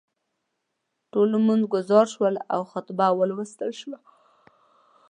ټول 1.11 1.27
لمونځ 1.33 1.63
ګزار 1.73 2.05
شول 2.13 2.35
او 2.53 2.61
خطبه 2.71 3.05
ولوستل 3.19 3.71
شوه. 3.81 3.99